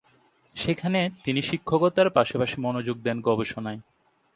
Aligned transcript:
সেখানে 0.55 0.99
তিনি 1.23 1.41
শিক্ষকতার 1.41 2.07
পাশাপাশি 2.09 2.57
মনোযোগ 2.61 2.97
দেন 3.01 3.17
গবেষনায়। 3.21 3.79